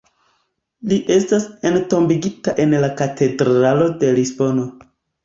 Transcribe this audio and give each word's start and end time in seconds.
Li 0.93 0.97
estas 1.15 1.43
entombigita 1.69 2.53
en 2.63 2.73
la 2.85 2.89
Katedralo 3.03 3.91
de 4.05 4.11
Lisbono. 4.21 4.67